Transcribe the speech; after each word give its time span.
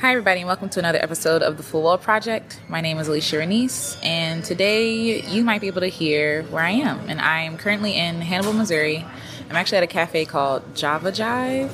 Hi, 0.00 0.10
everybody, 0.10 0.40
and 0.40 0.46
welcome 0.46 0.68
to 0.68 0.78
another 0.78 0.98
episode 1.02 1.40
of 1.40 1.56
the 1.56 1.62
Full 1.62 1.82
Well 1.82 1.96
Project. 1.96 2.60
My 2.68 2.82
name 2.82 2.98
is 2.98 3.08
Alecia 3.08 3.40
Renece, 3.40 3.98
and 4.04 4.44
today 4.44 5.22
you 5.22 5.42
might 5.42 5.62
be 5.62 5.68
able 5.68 5.80
to 5.80 5.88
hear 5.88 6.42
where 6.44 6.62
I 6.62 6.72
am. 6.72 7.08
And 7.08 7.18
I 7.18 7.40
am 7.40 7.56
currently 7.56 7.96
in 7.96 8.20
Hannibal, 8.20 8.52
Missouri. 8.52 9.06
I'm 9.48 9.56
actually 9.56 9.78
at 9.78 9.84
a 9.84 9.86
cafe 9.86 10.26
called 10.26 10.76
Java 10.76 11.10
Jive, 11.10 11.70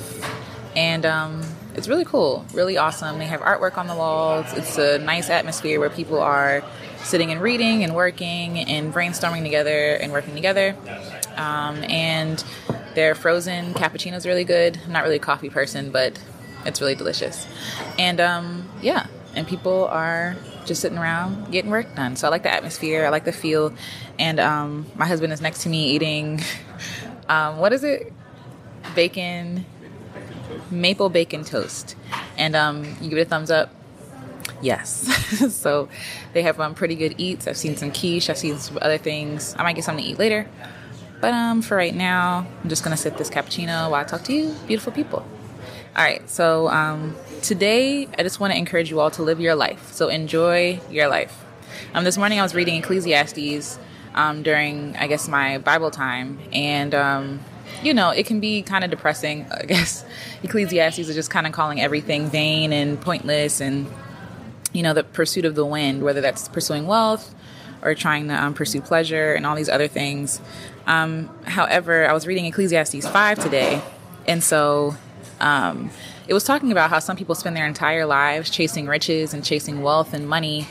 and 0.77 1.04
um, 1.04 1.43
it's 1.74 1.88
really 1.88 2.04
cool, 2.04 2.46
really 2.54 2.77
awesome. 2.77 3.19
They 3.19 3.26
have 3.26 3.40
artwork 3.40 3.76
on 3.76 3.88
the 3.88 3.96
walls. 3.96 4.46
It's 4.52 4.78
a 4.78 4.98
nice 4.98 5.28
atmosphere 5.28 5.80
where 5.80 5.90
people 5.90 6.20
are 6.20 6.62
sitting 6.98 7.32
and 7.32 7.40
reading 7.40 7.82
and 7.82 7.92
working 7.92 8.60
and 8.60 8.94
brainstorming 8.94 9.42
together 9.42 9.94
and 9.94 10.12
working 10.12 10.36
together. 10.36 10.76
Um, 11.36 11.82
and 11.90 12.42
their 12.94 13.16
frozen 13.16 13.74
cappuccino 13.74 14.14
is 14.14 14.26
really 14.26 14.44
good. 14.44 14.78
I'm 14.84 14.92
not 14.92 15.02
really 15.02 15.16
a 15.16 15.18
coffee 15.18 15.50
person, 15.50 15.90
but 15.90 16.20
it's 16.65 16.80
really 16.80 16.95
delicious. 16.95 17.47
And 17.98 18.20
um, 18.20 18.69
yeah, 18.80 19.06
and 19.34 19.46
people 19.46 19.86
are 19.86 20.36
just 20.64 20.80
sitting 20.80 20.98
around 20.98 21.50
getting 21.50 21.70
work 21.70 21.95
done. 21.95 22.16
So 22.16 22.27
I 22.27 22.30
like 22.30 22.42
the 22.42 22.52
atmosphere, 22.52 23.05
I 23.06 23.09
like 23.09 23.24
the 23.24 23.32
feel. 23.32 23.73
And 24.19 24.38
um, 24.38 24.86
my 24.95 25.06
husband 25.06 25.33
is 25.33 25.41
next 25.41 25.62
to 25.62 25.69
me 25.69 25.91
eating, 25.91 26.41
um, 27.28 27.59
what 27.59 27.72
is 27.72 27.84
it? 27.84 28.12
Bacon, 28.95 29.64
maple 30.70 31.09
bacon 31.09 31.45
toast. 31.45 31.96
And 32.36 32.55
um, 32.55 32.84
you 33.00 33.08
give 33.08 33.19
it 33.19 33.22
a 33.22 33.30
thumbs 33.30 33.50
up. 33.50 33.70
Yes. 34.60 35.55
so 35.55 35.88
they 36.34 36.42
have 36.42 36.60
um, 36.60 36.74
pretty 36.74 36.94
good 36.94 37.14
eats. 37.19 37.47
I've 37.48 37.56
seen 37.56 37.77
some 37.77 37.91
quiche, 37.91 38.30
I've 38.30 38.38
seen 38.38 38.58
some 38.58 38.78
other 38.80 38.98
things. 38.98 39.56
I 39.58 39.62
might 39.62 39.74
get 39.74 39.84
something 39.84 40.05
to 40.05 40.10
eat 40.10 40.19
later. 40.19 40.47
But 41.20 41.34
um, 41.34 41.62
for 41.62 41.77
right 41.77 41.94
now, 41.94 42.47
I'm 42.62 42.69
just 42.69 42.83
gonna 42.83 42.97
sip 42.97 43.16
this 43.16 43.30
cappuccino 43.30 43.91
while 43.91 44.00
I 44.00 44.05
talk 44.05 44.24
to 44.24 44.33
you, 44.33 44.55
beautiful 44.66 44.92
people. 44.92 45.24
All 45.95 46.02
right, 46.02 46.27
so 46.30 46.69
um, 46.69 47.14
today 47.42 48.09
I 48.19 48.23
just 48.23 48.41
want 48.41 48.55
to 48.55 48.59
encourage 48.59 48.91
you 48.91 48.98
all 48.98 49.10
to 49.10 49.23
live 49.23 49.41
your 49.41 49.55
life. 49.55 49.92
So 49.92 50.09
enjoy 50.09 50.80
your 50.91 51.06
life. 51.06 51.44
Um, 51.92 52.05
this 52.05 52.16
morning 52.16 52.41
I 52.41 52.42
was 52.42 52.55
reading 52.55 52.77
Ecclesiastes 52.77 53.78
um, 54.14 54.42
during, 54.42 54.97
I 54.97 55.06
guess, 55.06 55.28
my 55.28 55.58
Bible 55.58 55.91
time, 55.91 56.39
and 56.50 56.94
um, 56.94 57.41
you 57.83 57.92
know, 57.92 58.08
it 58.08 58.25
can 58.25 58.41
be 58.41 58.62
kind 58.62 58.84
of 58.84 58.91
depressing. 58.91 59.44
I 59.53 59.66
guess 59.66 60.06
Ecclesiastes 60.42 60.98
is 60.98 61.14
just 61.14 61.28
kind 61.28 61.47
of 61.47 61.53
calling 61.53 61.78
everything 61.78 62.31
vain 62.31 62.72
and 62.72 62.98
pointless, 62.98 63.61
and 63.61 63.86
you 64.72 64.83
know, 64.83 64.94
the 64.94 65.05
pursuit 65.05 65.44
of 65.44 65.56
the 65.56 65.66
wind, 65.66 66.03
whether 66.03 66.22
that's 66.22 66.48
pursuing 66.48 66.86
wealth 66.86 67.34
or 67.83 67.94
trying 67.94 68.28
to 68.28 68.42
um, 68.42 68.55
pursue 68.55 68.81
pleasure 68.81 69.34
and 69.34 69.44
all 69.44 69.56
these 69.56 69.69
other 69.69 69.88
things. 69.88 70.41
Um, 70.86 71.28
however, 71.44 72.09
I 72.09 72.14
was 72.14 72.27
reading 72.27 72.47
Ecclesiastes 72.47 73.06
5 73.06 73.38
today, 73.41 73.83
and 74.27 74.42
so 74.42 74.97
um, 75.42 75.90
it 76.28 76.34
was 76.34 76.44
talking 76.44 76.72
about 76.72 76.88
how 76.88 77.00
some 77.00 77.16
people 77.16 77.34
spend 77.34 77.56
their 77.56 77.66
entire 77.66 78.06
lives 78.06 78.48
chasing 78.48 78.86
riches 78.86 79.34
and 79.34 79.44
chasing 79.44 79.82
wealth 79.82 80.14
and 80.14 80.28
money, 80.28 80.66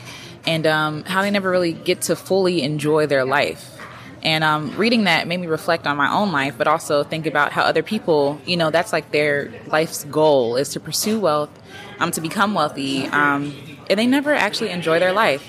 and 0.46 0.66
um, 0.66 1.04
how 1.04 1.22
they 1.22 1.30
never 1.30 1.50
really 1.50 1.72
get 1.72 2.02
to 2.02 2.16
fully 2.16 2.62
enjoy 2.62 3.06
their 3.06 3.24
life. 3.24 3.78
And 4.24 4.44
um, 4.44 4.76
reading 4.76 5.04
that 5.04 5.26
made 5.26 5.38
me 5.38 5.48
reflect 5.48 5.86
on 5.86 5.96
my 5.96 6.12
own 6.12 6.30
life, 6.30 6.54
but 6.56 6.68
also 6.68 7.02
think 7.02 7.26
about 7.26 7.52
how 7.52 7.62
other 7.62 7.82
people, 7.82 8.40
you 8.46 8.56
know, 8.56 8.70
that's 8.70 8.92
like 8.92 9.10
their 9.10 9.52
life's 9.66 10.04
goal 10.04 10.56
is 10.56 10.70
to 10.70 10.80
pursue 10.80 11.18
wealth, 11.18 11.50
um, 11.98 12.12
to 12.12 12.20
become 12.20 12.54
wealthy, 12.54 13.06
um, 13.06 13.54
and 13.90 13.98
they 13.98 14.06
never 14.06 14.32
actually 14.32 14.70
enjoy 14.70 15.00
their 15.00 15.12
life. 15.12 15.48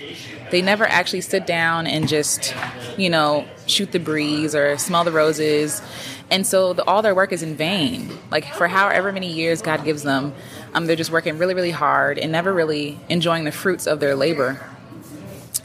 They 0.49 0.61
never 0.61 0.85
actually 0.85 1.21
sit 1.21 1.47
down 1.47 1.87
and 1.87 2.07
just, 2.07 2.55
you 2.97 3.09
know, 3.09 3.47
shoot 3.67 3.91
the 3.91 3.99
breeze 3.99 4.53
or 4.53 4.77
smell 4.77 5.03
the 5.03 5.11
roses 5.11 5.81
and 6.33 6.47
so 6.47 6.73
the, 6.73 6.83
all 6.85 7.03
their 7.03 7.13
work 7.13 7.31
is 7.31 7.43
in 7.43 7.55
vain. 7.55 8.09
Like 8.31 8.45
for 8.55 8.67
however 8.67 9.11
many 9.11 9.31
years 9.31 9.61
God 9.61 9.85
gives 9.85 10.01
them, 10.01 10.33
um, 10.73 10.87
they're 10.87 10.95
just 10.95 11.11
working 11.11 11.37
really, 11.37 11.53
really 11.53 11.69
hard 11.69 12.17
and 12.17 12.31
never 12.31 12.51
really 12.51 12.99
enjoying 13.07 13.43
the 13.43 13.51
fruits 13.51 13.85
of 13.85 13.99
their 13.99 14.15
labor. 14.15 14.59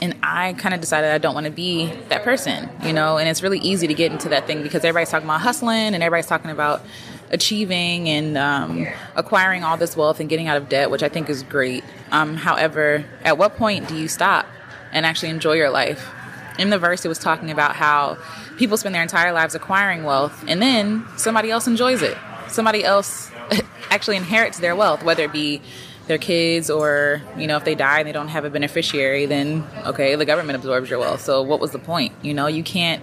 And 0.02 0.14
I 0.22 0.52
kind 0.52 0.74
of 0.74 0.82
decided 0.82 1.10
I 1.10 1.16
don't 1.16 1.32
want 1.32 1.46
to 1.46 1.50
be 1.50 1.90
that 2.10 2.22
person, 2.22 2.68
you 2.84 2.92
know. 2.92 3.16
And 3.16 3.30
it's 3.30 3.42
really 3.42 3.60
easy 3.60 3.86
to 3.86 3.94
get 3.94 4.12
into 4.12 4.28
that 4.28 4.46
thing 4.46 4.62
because 4.62 4.84
everybody's 4.84 5.08
talking 5.08 5.26
about 5.26 5.40
hustling 5.40 5.94
and 5.94 6.02
everybody's 6.02 6.26
talking 6.26 6.50
about 6.50 6.82
achieving 7.30 8.06
and 8.10 8.36
um, 8.36 8.86
acquiring 9.16 9.64
all 9.64 9.78
this 9.78 9.96
wealth 9.96 10.20
and 10.20 10.28
getting 10.28 10.48
out 10.48 10.58
of 10.58 10.68
debt, 10.68 10.90
which 10.90 11.02
I 11.02 11.08
think 11.08 11.30
is 11.30 11.42
great. 11.44 11.82
Um, 12.12 12.36
however, 12.36 13.06
at 13.24 13.38
what 13.38 13.56
point 13.56 13.88
do 13.88 13.96
you 13.96 14.06
stop 14.06 14.44
and 14.92 15.06
actually 15.06 15.30
enjoy 15.30 15.54
your 15.54 15.70
life? 15.70 16.10
In 16.58 16.70
the 16.70 16.78
verse, 16.78 17.04
it 17.04 17.08
was 17.08 17.18
talking 17.18 17.50
about 17.50 17.76
how 17.76 18.18
people 18.56 18.76
spend 18.76 18.94
their 18.94 19.02
entire 19.02 19.32
lives 19.32 19.54
acquiring 19.54 20.04
wealth 20.04 20.44
and 20.48 20.60
then 20.60 21.06
somebody 21.16 21.50
else 21.50 21.66
enjoys 21.66 22.02
it. 22.02 22.16
Somebody 22.48 22.84
else 22.84 23.30
actually 23.90 24.16
inherits 24.16 24.58
their 24.58 24.74
wealth, 24.74 25.02
whether 25.04 25.24
it 25.24 25.32
be 25.32 25.62
their 26.08 26.18
kids 26.18 26.70
or, 26.70 27.22
you 27.36 27.46
know, 27.46 27.56
if 27.58 27.64
they 27.64 27.74
die 27.74 28.00
and 28.00 28.08
they 28.08 28.12
don't 28.12 28.28
have 28.28 28.44
a 28.44 28.50
beneficiary, 28.50 29.26
then 29.26 29.64
okay, 29.86 30.14
the 30.16 30.24
government 30.24 30.56
absorbs 30.56 30.90
your 30.90 30.98
wealth. 30.98 31.20
So 31.20 31.42
what 31.42 31.60
was 31.60 31.70
the 31.70 31.78
point? 31.78 32.12
You 32.22 32.34
know, 32.34 32.46
you 32.46 32.62
can't 32.62 33.02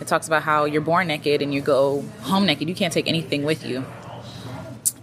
it 0.00 0.06
talks 0.06 0.26
about 0.26 0.42
how 0.42 0.64
you're 0.64 0.82
born 0.82 1.06
naked 1.06 1.42
and 1.42 1.54
you 1.54 1.60
go 1.60 2.02
home 2.22 2.46
naked. 2.46 2.68
You 2.68 2.74
can't 2.74 2.92
take 2.92 3.08
anything 3.08 3.44
with 3.44 3.64
you. 3.64 3.84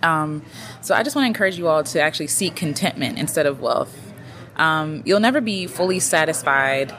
Um, 0.02 0.44
so 0.82 0.94
I 0.94 1.04
just 1.04 1.16
want 1.16 1.24
to 1.24 1.28
encourage 1.28 1.58
you 1.58 1.68
all 1.68 1.84
to 1.84 2.02
actually 2.02 2.28
seek 2.28 2.56
contentment 2.56 3.18
instead 3.18 3.46
of 3.46 3.62
wealth. 3.62 3.98
Um, 4.56 5.02
you'll 5.06 5.20
never 5.20 5.42
be 5.42 5.66
fully 5.66 6.00
satisfied 6.00 6.94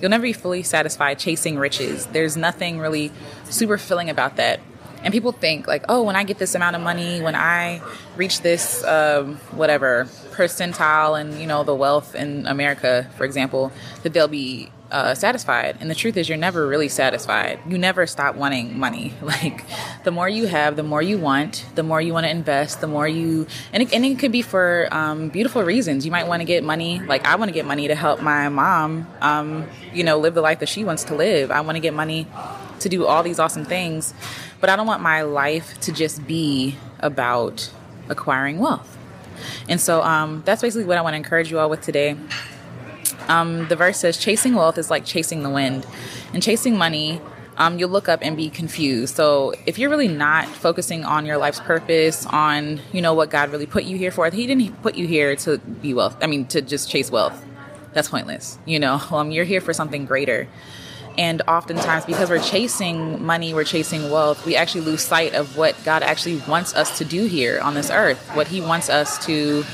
You'll 0.00 0.10
never 0.10 0.22
be 0.22 0.32
fully 0.32 0.62
satisfied 0.62 1.18
chasing 1.18 1.58
riches. 1.58 2.06
There's 2.06 2.36
nothing 2.36 2.78
really 2.78 3.12
super 3.44 3.78
fulfilling 3.78 4.10
about 4.10 4.36
that. 4.36 4.60
And 5.02 5.12
people 5.12 5.32
think 5.32 5.66
like, 5.68 5.84
oh, 5.88 6.02
when 6.02 6.16
I 6.16 6.24
get 6.24 6.38
this 6.38 6.54
amount 6.54 6.76
of 6.76 6.82
money, 6.82 7.20
when 7.20 7.34
I 7.34 7.80
reach 8.16 8.40
this 8.42 8.82
um, 8.84 9.36
whatever 9.52 10.06
percentile 10.32 11.20
and 11.20 11.40
you 11.40 11.46
know 11.46 11.62
the 11.64 11.74
wealth 11.74 12.14
in 12.14 12.46
America, 12.46 13.08
for 13.16 13.24
example, 13.24 13.72
that 14.02 14.12
they'll 14.12 14.28
be 14.28 14.70
uh, 14.90 15.14
satisfied. 15.14 15.76
And 15.80 15.90
the 15.90 15.94
truth 15.94 16.16
is, 16.16 16.28
you're 16.28 16.38
never 16.38 16.66
really 16.66 16.88
satisfied. 16.88 17.60
You 17.68 17.78
never 17.78 18.06
stop 18.06 18.34
wanting 18.36 18.78
money. 18.78 19.14
Like, 19.28 19.66
the 20.04 20.10
more 20.10 20.28
you 20.28 20.46
have, 20.46 20.76
the 20.76 20.82
more 20.82 21.02
you 21.02 21.18
want, 21.18 21.66
the 21.74 21.82
more 21.82 22.00
you 22.00 22.14
want 22.14 22.24
to 22.24 22.30
invest, 22.30 22.80
the 22.80 22.86
more 22.86 23.06
you, 23.06 23.46
and 23.74 23.82
it, 23.82 23.92
and 23.92 24.02
it 24.02 24.18
could 24.18 24.32
be 24.32 24.40
for 24.40 24.88
um, 24.90 25.28
beautiful 25.28 25.62
reasons. 25.62 26.06
You 26.06 26.10
might 26.10 26.26
want 26.26 26.40
to 26.40 26.46
get 26.46 26.64
money, 26.64 26.98
like, 27.00 27.26
I 27.26 27.36
want 27.36 27.50
to 27.50 27.52
get 27.52 27.66
money 27.66 27.88
to 27.88 27.94
help 27.94 28.22
my 28.22 28.48
mom, 28.48 29.06
um, 29.20 29.68
you 29.92 30.02
know, 30.02 30.18
live 30.18 30.32
the 30.32 30.40
life 30.40 30.60
that 30.60 30.68
she 30.68 30.82
wants 30.82 31.04
to 31.04 31.14
live. 31.14 31.50
I 31.50 31.60
want 31.60 31.76
to 31.76 31.80
get 31.80 31.92
money 31.92 32.26
to 32.80 32.88
do 32.88 33.04
all 33.06 33.22
these 33.22 33.38
awesome 33.38 33.66
things, 33.66 34.14
but 34.60 34.70
I 34.70 34.76
don't 34.76 34.86
want 34.86 35.02
my 35.02 35.22
life 35.22 35.78
to 35.80 35.92
just 35.92 36.26
be 36.26 36.76
about 37.00 37.70
acquiring 38.08 38.58
wealth. 38.58 38.96
And 39.68 39.80
so 39.80 40.02
um, 40.02 40.42
that's 40.46 40.62
basically 40.62 40.86
what 40.86 40.96
I 40.96 41.02
want 41.02 41.12
to 41.12 41.18
encourage 41.18 41.50
you 41.50 41.58
all 41.58 41.68
with 41.68 41.82
today. 41.82 42.16
Um, 43.28 43.68
the 43.68 43.76
verse 43.76 43.98
says, 43.98 44.16
chasing 44.16 44.54
wealth 44.54 44.78
is 44.78 44.90
like 44.90 45.04
chasing 45.04 45.42
the 45.42 45.50
wind. 45.50 45.86
And 46.32 46.42
chasing 46.42 46.76
money, 46.76 47.20
um, 47.58 47.78
you'll 47.78 47.90
look 47.90 48.08
up 48.08 48.20
and 48.22 48.36
be 48.36 48.50
confused. 48.50 49.16
So 49.16 49.52
if 49.66 49.78
you're 49.78 49.90
really 49.90 50.08
not 50.08 50.46
focusing 50.48 51.04
on 51.04 51.26
your 51.26 51.36
life's 51.38 51.60
purpose, 51.60 52.24
on, 52.26 52.80
you 52.92 53.02
know, 53.02 53.14
what 53.14 53.30
God 53.30 53.50
really 53.50 53.66
put 53.66 53.84
you 53.84 53.98
here 53.98 54.10
for, 54.10 54.30
He 54.30 54.46
didn't 54.46 54.80
put 54.82 54.94
you 54.94 55.06
here 55.06 55.34
to 55.36 55.58
be 55.58 55.92
wealth. 55.92 56.16
I 56.22 56.26
mean, 56.26 56.46
to 56.46 56.62
just 56.62 56.88
chase 56.88 57.10
wealth. 57.10 57.44
That's 57.92 58.08
pointless. 58.08 58.58
You 58.64 58.78
know, 58.78 59.00
um, 59.10 59.30
you're 59.30 59.44
here 59.44 59.60
for 59.60 59.72
something 59.72 60.06
greater. 60.06 60.48
And 61.18 61.42
oftentimes, 61.48 62.04
because 62.04 62.30
we're 62.30 62.38
chasing 62.38 63.24
money, 63.24 63.52
we're 63.52 63.64
chasing 63.64 64.08
wealth, 64.08 64.46
we 64.46 64.54
actually 64.54 64.82
lose 64.82 65.02
sight 65.02 65.34
of 65.34 65.56
what 65.56 65.74
God 65.84 66.04
actually 66.04 66.36
wants 66.46 66.76
us 66.76 66.96
to 66.98 67.04
do 67.04 67.24
here 67.24 67.58
on 67.58 67.74
this 67.74 67.90
earth, 67.90 68.18
what 68.34 68.46
He 68.46 68.60
wants 68.60 68.88
us 68.88 69.24
to 69.26 69.64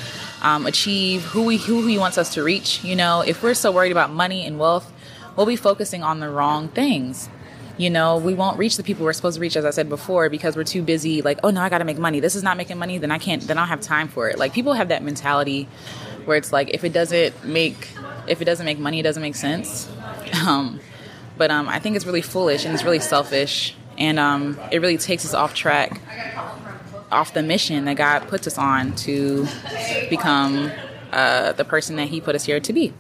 um, 0.45 0.67
achieve, 0.67 1.25
who 1.25 1.43
we 1.43 1.57
who 1.57 1.87
he 1.87 1.99
wants 1.99 2.19
us 2.19 2.35
to 2.35 2.45
reach. 2.45 2.85
You 2.85 2.95
know, 2.95 3.23
if 3.23 3.43
we're 3.43 3.55
so 3.55 3.73
worried 3.73 3.93
about 3.93 4.11
money 4.11 4.47
and 4.47 4.59
wealth, 4.59 4.93
we'll 5.35 5.47
be 5.47 5.57
focusing 5.57 6.03
on 6.05 6.21
the 6.21 6.29
wrong 6.29 6.69
things. 6.69 7.29
You 7.79 7.91
know, 7.91 8.19
we 8.19 8.35
won't 8.35 8.57
reach 8.57 8.77
the 8.77 8.85
people 8.85 9.05
we're 9.05 9.15
supposed 9.15 9.35
to 9.35 9.41
reach, 9.41 9.57
as 9.57 9.65
I 9.65 9.71
said 9.71 9.89
before, 9.89 10.29
because 10.29 10.55
we're 10.55 10.63
too 10.63 10.83
busy. 10.83 11.23
Like, 11.23 11.41
oh 11.43 11.51
no, 11.51 11.61
I 11.61 11.71
got 11.71 11.79
to 11.79 11.85
make 11.85 11.99
money. 11.99 12.21
This 12.21 12.37
is 12.37 12.45
not 12.45 12.57
making 12.57 12.79
money. 12.79 12.99
Then 12.99 13.11
I 13.11 13.19
can't. 13.19 13.43
Then 13.43 13.57
I 13.59 13.63
don't 13.63 13.69
have 13.69 13.81
time 13.81 14.07
for 14.07 14.29
it. 14.29 14.39
Like 14.39 14.53
people 14.53 14.75
have 14.75 14.89
that 14.89 15.03
mentality 15.03 15.67
where 16.27 16.37
it's 16.37 16.53
like, 16.53 16.71
if 16.71 16.85
it 16.85 16.93
doesn't 16.93 17.45
make 17.45 17.89
if 18.29 18.41
it 18.41 18.45
doesn't 18.45 18.67
make 18.67 18.79
money, 18.79 19.01
it 19.01 19.03
doesn't 19.03 19.23
make 19.23 19.37
sense. 19.37 19.91
Um, 20.47 20.81
but 21.39 21.51
um, 21.51 21.69
I 21.69 21.79
think 21.79 21.97
it's 21.97 22.05
really 22.05 22.21
foolish 22.21 22.65
and 22.65 22.75
it's 22.75 22.83
really 22.83 22.99
selfish, 22.99 23.75
and 23.97 24.19
um, 24.19 24.59
it 24.73 24.81
really 24.81 24.99
takes 24.99 25.25
us 25.25 25.33
off 25.33 25.55
track 25.55 26.01
off 27.11 27.35
the 27.35 27.43
mission 27.43 27.85
that 27.85 27.97
God 27.97 28.29
puts 28.29 28.47
us 28.47 28.59
on 28.59 28.95
to 28.97 29.47
become 30.11 30.71
uh, 31.13 31.53
the 31.53 31.65
person 31.65 31.97
that 31.97 32.09
He 32.09 32.21
put 32.21 32.35
us 32.35 32.45
here 32.45 32.61
to 32.61 32.73
be. 32.73 32.93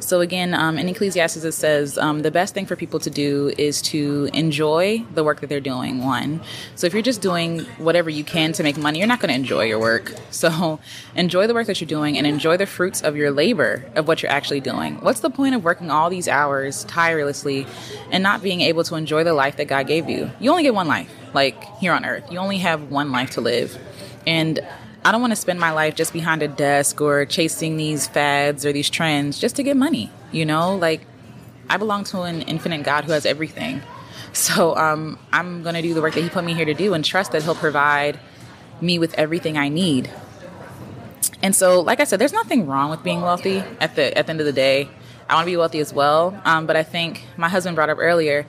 So 0.00 0.20
again, 0.20 0.54
um, 0.54 0.78
in 0.78 0.88
Ecclesiastes 0.88 1.44
it 1.44 1.52
says 1.52 1.98
um, 1.98 2.20
the 2.20 2.30
best 2.30 2.54
thing 2.54 2.66
for 2.66 2.76
people 2.76 3.00
to 3.00 3.10
do 3.10 3.52
is 3.58 3.82
to 3.82 4.28
enjoy 4.32 5.04
the 5.14 5.24
work 5.24 5.40
that 5.40 5.48
they're 5.48 5.60
doing. 5.60 6.04
One, 6.04 6.40
so 6.76 6.86
if 6.86 6.92
you're 6.92 7.02
just 7.02 7.20
doing 7.20 7.60
whatever 7.78 8.08
you 8.08 8.24
can 8.24 8.52
to 8.52 8.62
make 8.62 8.76
money, 8.76 8.98
you're 8.98 9.08
not 9.08 9.20
going 9.20 9.30
to 9.30 9.34
enjoy 9.34 9.64
your 9.64 9.78
work. 9.78 10.14
So 10.38 10.78
enjoy 11.16 11.48
the 11.48 11.54
work 11.54 11.66
that 11.66 11.80
you're 11.80 11.88
doing 11.88 12.16
and 12.16 12.24
enjoy 12.24 12.56
the 12.58 12.66
fruits 12.66 13.02
of 13.02 13.16
your 13.16 13.32
labor 13.32 13.84
of 13.96 14.06
what 14.06 14.22
you're 14.22 14.30
actually 14.30 14.60
doing. 14.60 15.00
What's 15.00 15.18
the 15.18 15.30
point 15.30 15.56
of 15.56 15.64
working 15.64 15.90
all 15.90 16.10
these 16.10 16.28
hours 16.28 16.84
tirelessly 16.84 17.66
and 18.12 18.22
not 18.22 18.40
being 18.40 18.60
able 18.60 18.84
to 18.84 18.94
enjoy 18.94 19.24
the 19.24 19.32
life 19.32 19.56
that 19.56 19.66
God 19.66 19.88
gave 19.88 20.08
you? 20.08 20.30
You 20.38 20.50
only 20.50 20.62
get 20.62 20.74
one 20.74 20.86
life, 20.86 21.12
like 21.34 21.64
here 21.78 21.92
on 21.92 22.04
earth. 22.04 22.30
You 22.30 22.38
only 22.38 22.58
have 22.58 22.92
one 22.92 23.10
life 23.10 23.30
to 23.30 23.40
live, 23.40 23.76
and 24.28 24.60
I 25.08 25.10
don't 25.10 25.22
want 25.22 25.30
to 25.30 25.36
spend 25.36 25.58
my 25.58 25.70
life 25.70 25.94
just 25.94 26.12
behind 26.12 26.42
a 26.42 26.48
desk 26.48 27.00
or 27.00 27.24
chasing 27.24 27.78
these 27.78 28.06
fads 28.06 28.66
or 28.66 28.74
these 28.74 28.90
trends 28.90 29.38
just 29.38 29.56
to 29.56 29.62
get 29.62 29.74
money. 29.74 30.10
You 30.32 30.44
know, 30.44 30.76
like 30.76 31.00
I 31.66 31.78
belong 31.78 32.04
to 32.04 32.20
an 32.24 32.42
infinite 32.42 32.82
God 32.82 33.06
who 33.06 33.12
has 33.12 33.24
everything. 33.24 33.80
So 34.34 34.76
um, 34.76 35.18
I'm 35.32 35.62
going 35.62 35.74
to 35.74 35.80
do 35.80 35.94
the 35.94 36.02
work 36.02 36.12
that 36.12 36.20
He 36.20 36.28
put 36.28 36.44
me 36.44 36.52
here 36.52 36.66
to 36.66 36.74
do 36.74 36.92
and 36.92 37.02
trust 37.02 37.32
that 37.32 37.42
He'll 37.42 37.54
provide 37.54 38.20
me 38.82 38.98
with 38.98 39.14
everything 39.14 39.56
I 39.56 39.70
need. 39.70 40.10
And 41.42 41.56
so, 41.56 41.80
like 41.80 41.98
I 41.98 42.04
said, 42.04 42.18
there's 42.18 42.34
nothing 42.34 42.66
wrong 42.66 42.90
with 42.90 43.02
being 43.02 43.22
wealthy 43.22 43.64
at 43.80 43.96
the 43.96 44.16
at 44.16 44.26
the 44.26 44.30
end 44.30 44.40
of 44.40 44.46
the 44.46 44.52
day. 44.52 44.90
I 45.30 45.34
want 45.34 45.46
to 45.46 45.50
be 45.50 45.56
wealthy 45.56 45.80
as 45.80 45.94
well. 45.94 46.38
Um, 46.44 46.66
but 46.66 46.76
I 46.76 46.82
think 46.82 47.24
my 47.38 47.48
husband 47.48 47.74
brought 47.74 47.88
up 47.88 47.96
earlier, 47.98 48.46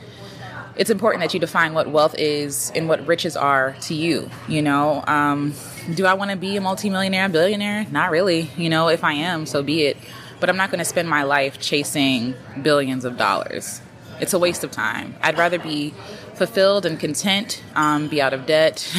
it's 0.80 0.90
important 0.90 1.22
that 1.22 1.34
you 1.34 1.42
define 1.42 1.74
what 1.74 1.90
wealth 1.90 2.16
is 2.18 2.72
and 2.74 2.88
what 2.88 3.06
riches 3.06 3.36
are 3.36 3.76
to 3.82 3.94
you. 3.94 4.30
You 4.48 4.62
know, 4.62 5.04
um, 5.08 5.54
do 5.94 6.06
I 6.06 6.14
want 6.14 6.32
to 6.32 6.38
be 6.38 6.56
a 6.56 6.62
multimillionaire, 6.62 7.26
a 7.26 7.30
billionaire? 7.30 7.86
Not 7.92 8.12
really. 8.12 8.50
You 8.56 8.70
know, 8.70 8.88
if 8.88 9.04
I 9.04 9.12
am, 9.12 9.46
so 9.46 9.62
be 9.62 9.84
it. 9.84 9.98
But 10.40 10.50
I'm 10.50 10.56
not 10.56 10.72
going 10.72 10.80
to 10.80 10.86
spend 10.86 11.10
my 11.10 11.24
life 11.24 11.60
chasing 11.60 12.34
billions 12.62 13.04
of 13.04 13.18
dollars. 13.18 13.82
It's 14.22 14.34
a 14.34 14.40
waste 14.40 14.64
of 14.64 14.72
time. 14.72 15.16
I'd 15.22 15.38
rather 15.38 15.60
be 15.60 15.94
fulfilled 16.36 16.86
and 16.86 16.98
content, 16.98 17.62
um, 17.76 18.08
be 18.08 18.22
out 18.22 18.34
of 18.34 18.46
debt, 18.46 18.90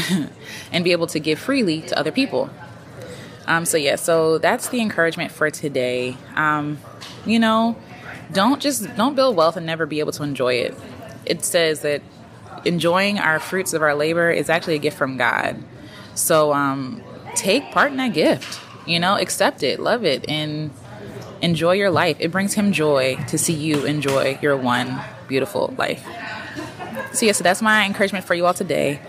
and 0.73 0.85
be 0.85 0.93
able 0.93 1.07
to 1.07 1.19
give 1.19 1.39
freely 1.39 1.81
to 1.81 1.99
other 1.99 2.13
people. 2.13 2.51
Um, 3.47 3.65
so 3.65 3.79
yeah, 3.79 3.97
so 3.97 4.37
that's 4.37 4.69
the 4.69 4.83
encouragement 4.83 5.33
for 5.33 5.51
today. 5.51 6.19
Um, 6.35 6.79
you 7.25 7.39
know, 7.39 7.79
don't 8.33 8.61
just 8.61 8.95
don't 8.97 9.17
build 9.17 9.35
wealth 9.35 9.57
and 9.57 9.65
never 9.65 9.87
be 9.87 10.01
able 10.01 10.13
to 10.13 10.23
enjoy 10.23 10.55
it. 10.55 10.75
It 11.31 11.45
says 11.45 11.81
that 11.81 12.03
enjoying 12.65 13.19
our 13.19 13.39
fruits 13.39 13.73
of 13.73 13.83
our 13.83 13.95
labor 13.95 14.31
is 14.31 14.51
actually 14.51 14.75
a 14.75 14.79
gift 14.79 14.99
from 14.99 15.17
God. 15.17 15.63
So 16.15 16.53
um, 16.53 17.03
take 17.35 17.71
part 17.71 17.93
in 17.93 17.97
that 17.99 18.13
gift. 18.13 18.61
You 18.87 18.99
know, 18.99 19.17
accept 19.17 19.63
it, 19.63 19.79
love 19.79 20.05
it, 20.05 20.29
and 20.29 20.71
enjoy 21.41 21.73
your 21.73 21.91
life. 21.91 22.17
It 22.19 22.33
brings 22.33 22.55
Him 22.55 22.73
joy 22.73 23.17
to 23.29 23.39
see 23.39 23.53
you 23.53 23.85
enjoy 23.87 24.39
your 24.43 24.57
one 24.57 25.01
beautiful 25.29 25.75
life. 25.79 26.05
So 27.13 27.27
yeah, 27.27 27.33
so 27.33 27.43
that's 27.43 27.63
my 27.63 27.85
encouragement 27.87 28.25
for 28.25 28.35
you 28.35 28.47
all 28.47 28.55
today. 28.55 29.01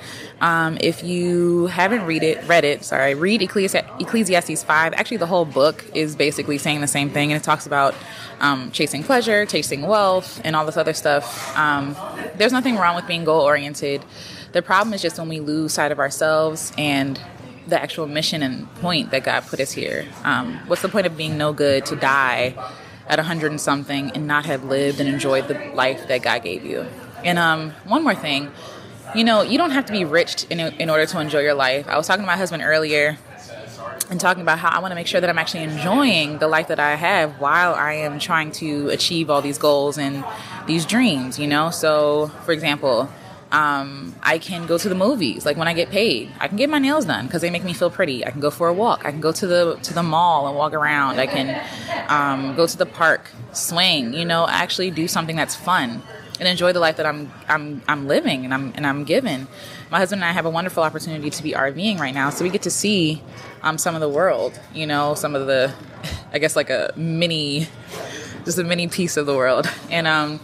Um, 0.41 0.77
if 0.81 1.03
you 1.03 1.67
haven't 1.67 2.05
read 2.05 2.23
it, 2.23 2.43
read 2.47 2.63
it, 2.63 2.83
sorry, 2.83 3.13
read 3.13 3.41
Ecclesiastes 3.41 4.63
5. 4.63 4.93
Actually, 4.93 5.17
the 5.17 5.27
whole 5.27 5.45
book 5.45 5.85
is 5.93 6.15
basically 6.15 6.57
saying 6.57 6.81
the 6.81 6.87
same 6.87 7.09
thing, 7.11 7.31
and 7.31 7.39
it 7.39 7.43
talks 7.43 7.67
about 7.67 7.93
um, 8.39 8.71
chasing 8.71 9.03
pleasure, 9.03 9.45
chasing 9.45 9.83
wealth, 9.83 10.41
and 10.43 10.55
all 10.55 10.65
this 10.65 10.77
other 10.77 10.93
stuff. 10.93 11.55
Um, 11.57 11.95
there's 12.37 12.51
nothing 12.51 12.75
wrong 12.75 12.95
with 12.95 13.05
being 13.07 13.23
goal 13.23 13.41
oriented. 13.41 14.03
The 14.51 14.61
problem 14.61 14.93
is 14.93 15.01
just 15.01 15.19
when 15.19 15.29
we 15.29 15.39
lose 15.39 15.73
sight 15.73 15.91
of 15.91 15.99
ourselves 15.99 16.73
and 16.77 17.19
the 17.67 17.81
actual 17.81 18.07
mission 18.07 18.41
and 18.41 18.73
point 18.75 19.11
that 19.11 19.23
God 19.23 19.43
put 19.43 19.59
us 19.59 19.71
here. 19.71 20.07
Um, 20.23 20.57
what's 20.67 20.81
the 20.81 20.89
point 20.89 21.05
of 21.05 21.15
being 21.15 21.37
no 21.37 21.53
good 21.53 21.85
to 21.85 21.95
die 21.95 22.55
at 23.07 23.19
a 23.19 23.23
hundred 23.23 23.51
and 23.51 23.61
something 23.61 24.11
and 24.11 24.27
not 24.27 24.45
have 24.45 24.63
lived 24.63 24.99
and 24.99 25.07
enjoyed 25.07 25.47
the 25.47 25.71
life 25.73 26.07
that 26.07 26.23
God 26.23 26.43
gave 26.43 26.65
you? 26.65 26.85
And 27.23 27.37
um, 27.37 27.71
one 27.85 28.03
more 28.03 28.15
thing 28.15 28.51
you 29.13 29.23
know, 29.23 29.41
you 29.41 29.57
don't 29.57 29.71
have 29.71 29.85
to 29.87 29.91
be 29.91 30.05
rich 30.05 30.45
in, 30.49 30.59
in 30.59 30.89
order 30.89 31.05
to 31.05 31.19
enjoy 31.19 31.39
your 31.39 31.53
life. 31.53 31.87
I 31.87 31.97
was 31.97 32.07
talking 32.07 32.23
to 32.23 32.27
my 32.27 32.37
husband 32.37 32.63
earlier 32.63 33.17
and 34.09 34.19
talking 34.19 34.41
about 34.41 34.59
how 34.59 34.69
I 34.69 34.79
want 34.79 34.91
to 34.91 34.95
make 34.95 35.07
sure 35.07 35.21
that 35.21 35.29
I'm 35.29 35.39
actually 35.39 35.63
enjoying 35.63 36.37
the 36.37 36.47
life 36.47 36.67
that 36.67 36.79
I 36.79 36.95
have 36.95 37.39
while 37.39 37.73
I 37.73 37.93
am 37.93 38.19
trying 38.19 38.51
to 38.53 38.89
achieve 38.89 39.29
all 39.29 39.41
these 39.41 39.57
goals 39.57 39.97
and 39.97 40.23
these 40.65 40.85
dreams, 40.85 41.39
you 41.39 41.47
know? 41.47 41.71
So, 41.71 42.27
for 42.45 42.51
example, 42.51 43.09
um, 43.51 44.15
I 44.23 44.37
can 44.37 44.65
go 44.65 44.77
to 44.77 44.87
the 44.87 44.95
movies. 44.95 45.45
Like 45.45 45.57
when 45.57 45.67
I 45.67 45.73
get 45.73 45.89
paid, 45.89 46.31
I 46.39 46.47
can 46.47 46.55
get 46.55 46.69
my 46.69 46.79
nails 46.79 47.05
done 47.05 47.25
because 47.25 47.41
they 47.41 47.49
make 47.49 47.65
me 47.65 47.73
feel 47.73 47.89
pretty. 47.89 48.25
I 48.25 48.31
can 48.31 48.39
go 48.39 48.49
for 48.49 48.69
a 48.69 48.73
walk. 48.73 49.05
I 49.05 49.11
can 49.11 49.19
go 49.19 49.33
to 49.33 49.47
the 49.47 49.75
to 49.83 49.93
the 49.93 50.03
mall 50.03 50.47
and 50.47 50.55
walk 50.55 50.73
around. 50.73 51.19
I 51.19 51.27
can 51.27 51.61
um, 52.07 52.55
go 52.55 52.65
to 52.65 52.77
the 52.77 52.85
park, 52.85 53.29
swing. 53.51 54.13
You 54.13 54.23
know, 54.23 54.47
actually 54.47 54.89
do 54.89 55.05
something 55.09 55.35
that's 55.35 55.55
fun 55.55 56.01
and 56.41 56.47
enjoy 56.47 56.73
the 56.73 56.79
life 56.79 56.97
that 56.97 57.05
I'm 57.05 57.31
I'm 57.47 57.83
I'm 57.87 58.07
living 58.07 58.43
and 58.45 58.53
I'm 58.53 58.73
and 58.75 58.85
I'm 58.85 59.03
given. 59.03 59.47
My 59.91 59.99
husband 59.99 60.23
and 60.23 60.29
I 60.29 60.33
have 60.33 60.45
a 60.45 60.49
wonderful 60.49 60.81
opportunity 60.81 61.29
to 61.29 61.43
be 61.43 61.51
RVing 61.51 61.99
right 61.99 62.13
now, 62.13 62.31
so 62.31 62.43
we 62.43 62.49
get 62.49 62.63
to 62.63 62.71
see 62.71 63.21
um, 63.61 63.77
some 63.77 63.93
of 63.93 64.01
the 64.01 64.09
world. 64.09 64.59
You 64.73 64.87
know, 64.87 65.13
some 65.13 65.35
of 65.35 65.45
the, 65.45 65.73
I 66.33 66.39
guess 66.39 66.55
like 66.55 66.71
a 66.71 66.91
mini, 66.95 67.67
just 68.43 68.57
a 68.57 68.63
mini 68.63 68.87
piece 68.87 69.17
of 69.17 69.27
the 69.27 69.35
world, 69.35 69.69
and 69.91 70.07
um, 70.07 70.39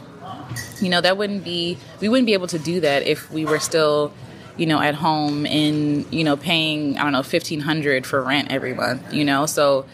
you 0.80 0.90
know 0.90 1.02
that 1.02 1.18
wouldn't 1.18 1.44
be 1.44 1.80
we 2.00 2.08
wouldn't 2.08 2.28
be 2.28 2.34
able 2.34 2.48
to 2.48 2.60
do 2.60 2.80
that 2.82 3.02
if 3.02 3.32
we 3.32 3.44
were 3.44 3.60
still 3.60 4.14
you 4.56 4.68
know 4.68 4.80
at 4.80 4.94
home 4.94 5.48
and 5.48 6.12
you 6.12 6.24
know 6.24 6.36
paying 6.36 6.98
i 6.98 7.04
don't 7.04 7.12
know 7.12 7.20
1500 7.20 8.08
for 8.08 8.24
rent 8.24 8.52
every 8.52 8.74
month 8.74 9.14
you 9.14 9.24
know 9.24 9.46
so 9.46 9.86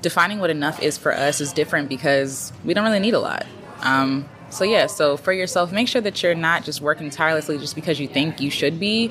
defining 0.00 0.38
what 0.38 0.48
enough 0.48 0.80
is 0.80 0.96
for 0.96 1.12
us 1.12 1.40
is 1.40 1.52
different 1.52 1.88
because 1.88 2.52
we 2.64 2.72
don't 2.72 2.84
really 2.84 3.00
need 3.00 3.14
a 3.14 3.18
lot 3.18 3.44
um, 3.80 4.28
so 4.52 4.64
yeah, 4.64 4.86
so 4.86 5.16
for 5.16 5.32
yourself, 5.32 5.72
make 5.72 5.88
sure 5.88 6.02
that 6.02 6.22
you're 6.22 6.34
not 6.34 6.62
just 6.62 6.82
working 6.82 7.08
tirelessly 7.08 7.56
just 7.56 7.74
because 7.74 7.98
you 7.98 8.06
think 8.06 8.40
you 8.40 8.50
should 8.50 8.78
be, 8.78 9.10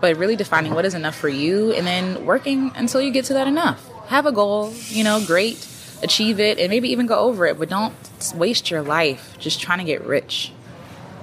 but 0.00 0.16
really 0.16 0.34
defining 0.34 0.74
what 0.74 0.84
is 0.84 0.94
enough 0.94 1.14
for 1.14 1.28
you 1.28 1.72
and 1.72 1.86
then 1.86 2.26
working 2.26 2.72
until 2.74 3.00
you 3.00 3.12
get 3.12 3.24
to 3.26 3.34
that 3.34 3.46
enough. 3.46 3.88
Have 4.08 4.26
a 4.26 4.32
goal, 4.32 4.74
you 4.88 5.04
know, 5.04 5.24
great, 5.24 5.68
achieve 6.02 6.40
it, 6.40 6.58
and 6.58 6.68
maybe 6.68 6.88
even 6.90 7.06
go 7.06 7.16
over 7.20 7.46
it, 7.46 7.60
but 7.60 7.68
don't 7.68 7.94
waste 8.34 8.72
your 8.72 8.82
life 8.82 9.36
just 9.38 9.60
trying 9.60 9.78
to 9.78 9.84
get 9.84 10.04
rich. 10.04 10.50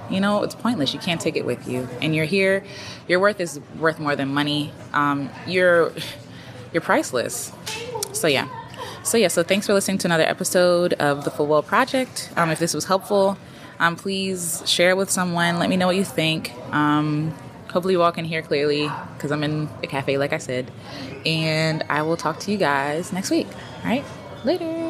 You 0.08 0.20
know, 0.20 0.42
it's 0.42 0.54
pointless. 0.54 0.94
You 0.94 0.98
can't 0.98 1.20
take 1.20 1.36
it 1.36 1.44
with 1.44 1.68
you. 1.68 1.86
And 2.00 2.16
you're 2.16 2.24
here, 2.24 2.64
your 3.06 3.20
worth 3.20 3.40
is 3.40 3.60
worth 3.78 4.00
more 4.00 4.16
than 4.16 4.32
money. 4.32 4.72
Um, 4.94 5.28
you're 5.46 5.92
you're 6.72 6.80
priceless. 6.80 7.52
So 8.12 8.26
yeah. 8.26 8.48
So 9.02 9.16
yeah, 9.16 9.28
so 9.28 9.42
thanks 9.42 9.66
for 9.66 9.72
listening 9.72 9.98
to 9.98 10.08
another 10.08 10.24
episode 10.24 10.92
of 10.94 11.24
the 11.24 11.30
Full 11.30 11.46
Well 11.46 11.62
Project. 11.62 12.30
Um, 12.36 12.50
if 12.50 12.58
this 12.58 12.74
was 12.74 12.84
helpful, 12.84 13.38
um, 13.78 13.96
please 13.96 14.62
share 14.66 14.90
it 14.90 14.96
with 14.96 15.10
someone. 15.10 15.58
Let 15.58 15.70
me 15.70 15.76
know 15.76 15.86
what 15.86 15.96
you 15.96 16.04
think. 16.04 16.52
Um, 16.70 17.34
hopefully, 17.70 17.94
you 17.94 18.02
all 18.02 18.12
can 18.12 18.26
hear 18.26 18.42
clearly 18.42 18.90
because 19.14 19.32
I'm 19.32 19.42
in 19.42 19.68
a 19.82 19.86
cafe, 19.86 20.18
like 20.18 20.32
I 20.32 20.38
said. 20.38 20.70
And 21.24 21.82
I 21.88 22.02
will 22.02 22.16
talk 22.16 22.40
to 22.40 22.52
you 22.52 22.58
guys 22.58 23.12
next 23.12 23.30
week. 23.30 23.48
All 23.78 23.84
right, 23.84 24.04
later. 24.44 24.89